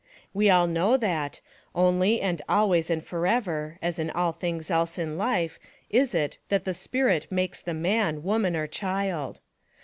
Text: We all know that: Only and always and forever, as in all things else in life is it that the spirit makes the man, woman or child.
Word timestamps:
We 0.33 0.49
all 0.49 0.65
know 0.65 0.97
that: 0.97 1.41
Only 1.75 2.21
and 2.21 2.41
always 2.49 2.89
and 2.89 3.05
forever, 3.05 3.77
as 3.83 3.99
in 3.99 4.09
all 4.09 4.31
things 4.31 4.71
else 4.71 4.97
in 4.97 5.15
life 5.15 5.59
is 5.91 6.15
it 6.15 6.39
that 6.49 6.65
the 6.65 6.73
spirit 6.73 7.27
makes 7.29 7.61
the 7.61 7.75
man, 7.75 8.23
woman 8.23 8.55
or 8.55 8.65
child. 8.65 9.41